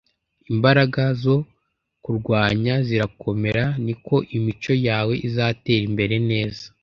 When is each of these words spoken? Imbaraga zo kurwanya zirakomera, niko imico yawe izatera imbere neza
Imbaraga 0.51 1.03
zo 1.23 1.37
kurwanya 2.03 2.73
zirakomera, 2.87 3.63
niko 3.85 4.15
imico 4.37 4.71
yawe 4.87 5.13
izatera 5.27 5.85
imbere 5.89 6.15
neza 6.31 6.63